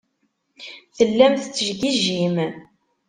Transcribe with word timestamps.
Tellam 0.97 1.33
tettgijjim. 1.37 2.37